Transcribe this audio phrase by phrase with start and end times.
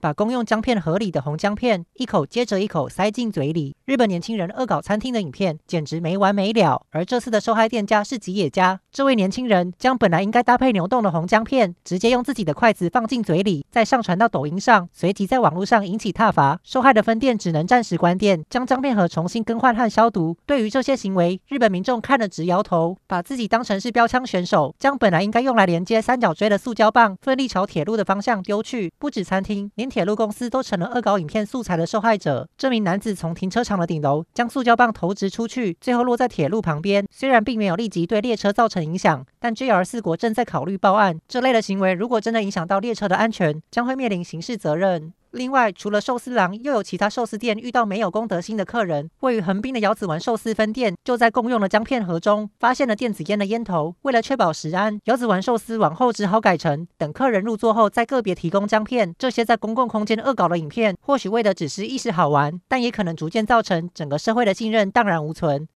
[0.00, 6.82] 把公用姜片盒里的红姜片一口接着一口塞进嘴里，日本年轻人恶搞餐厅的影片简直没完没了。
[6.90, 16.60] 而这次的受害店家是吉野家，这位年轻人将本来应该搭配牛丼的红姜片，直接用自己的筷子放进嘴里，再上传到抖音上，随即在网络上引起挞伐。
[16.62, 20.36] 受害的分店只能暂时关店，将姜片盒重新更换和消毒。
[20.46, 28.92] 对于这些行为，日本民众看了直摇头，把自己当成是标枪选手，将本来应该用来连接三角锥的塑胶棒奋力朝铁路的方向丢去。
[28.98, 32.48] 不止餐厅，连铁路公司都成了恶搞影片素材的受害者。
[32.56, 37.06] 这名男子从停车场的顶楼将塑胶棒投掷出去，最后落在铁路旁边。
[37.10, 41.18] 虽然并没有立即对列车造成影响，但 JR 四国正在考虑报案。
[41.26, 45.12] 这类的行为如果真的影响到列车的安全，将会面临刑事责任。
[45.32, 49.10] 另外，除了寿司郎，又有其他寿司店遇到没有公德心的客人。
[49.20, 53.94] 位于横滨的姚子丸寿司分店，就在共用的姜片盒中发现了电子烟的烟头。
[54.02, 59.14] 为了确保食安，姚子丸寿司往后只好改成等客人入座后再个别提供姜片。
[59.18, 65.66] 这些在公共空间恶搞的影片，或许为的只是一时好玩，但也可能逐渐造成整个社会的信任荡然无存。